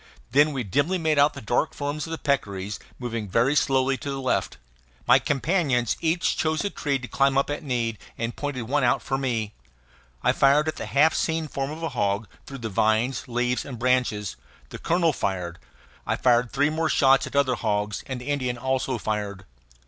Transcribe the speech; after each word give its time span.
Then 0.31 0.51
we 0.51 0.63
dimly 0.63 0.97
made 0.97 1.19
out 1.19 1.35
the 1.35 1.41
dark 1.43 1.75
forms 1.75 2.07
of 2.07 2.11
the 2.11 2.17
peccaries 2.17 2.79
moving 2.97 3.29
very 3.29 3.55
slowly 3.55 3.97
to 3.97 4.09
the 4.09 4.19
left. 4.19 4.57
My 5.05 5.19
companions 5.19 5.95
each 6.01 6.35
chose 6.37 6.65
a 6.65 6.71
tree 6.71 6.97
to 6.97 7.07
climb 7.07 7.37
at 7.37 7.61
need 7.61 7.99
and 8.17 8.35
pointed 8.35 8.63
out 8.63 8.67
one 8.69 8.99
for 8.99 9.19
me. 9.19 9.53
I 10.23 10.31
fired 10.31 10.67
at 10.67 10.77
the 10.77 10.87
half 10.87 11.13
seen 11.13 11.47
form 11.47 11.69
of 11.69 11.83
a 11.83 11.89
hog, 11.89 12.27
through 12.47 12.57
the 12.65 12.67
vines, 12.69 13.27
leaves, 13.27 13.63
and 13.63 13.77
branches; 13.77 14.37
the 14.69 14.79
colonel 14.79 15.13
fired; 15.13 15.59
I 16.07 16.15
fired 16.15 16.51
three 16.51 16.71
more 16.71 16.89
shots 16.89 17.27
at 17.27 17.35
other 17.35 17.53
hogs; 17.53 18.03
and 18.07 18.19
the 18.19 18.29
Indian 18.29 18.57
also 18.57 18.97
fired. 18.97 19.45